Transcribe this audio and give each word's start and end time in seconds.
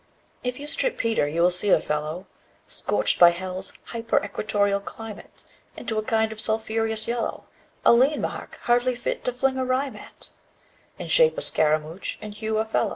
_40 0.01 0.03
6. 0.07 0.09
If 0.55 0.59
you 0.59 0.65
strip 0.67 0.97
Peter, 0.97 1.27
you 1.27 1.43
will 1.43 1.51
see 1.51 1.69
a 1.69 1.79
fellow 1.79 2.25
Scorched 2.67 3.19
by 3.19 3.29
Hell's 3.29 3.73
hyperequatorial 3.93 4.79
climate 4.83 5.45
Into 5.77 5.99
a 5.99 6.03
kind 6.03 6.31
of 6.31 6.39
a 6.39 6.41
sulphureous 6.41 7.07
yellow: 7.07 7.43
A 7.85 7.93
lean 7.93 8.19
mark, 8.19 8.57
hardly 8.63 8.95
fit 8.95 9.23
to 9.25 9.31
fling 9.31 9.59
a 9.59 9.63
rhyme 9.63 9.95
at; 9.95 10.29
In 10.97 11.05
shape 11.05 11.37
a 11.37 11.41
Scaramouch, 11.43 12.17
in 12.19 12.31
hue 12.31 12.57
Othello. 12.57 12.89